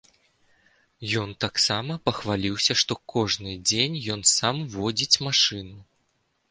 Ён 1.23 1.29
таксама 1.45 1.97
пахваліўся, 2.09 2.79
што 2.81 2.93
кожны 3.15 3.51
дзень 3.69 4.01
ён 4.17 4.21
сам 4.37 4.67
водзіць 4.79 5.17
машыну. 5.29 5.79